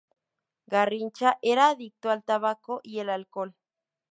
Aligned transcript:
Garrincha 0.65 1.37
era 1.43 1.69
adicto 1.69 2.09
al 2.09 2.23
tabaco 2.23 2.79
y 2.81 2.97
el 3.01 3.11
alcohol. 3.11 3.53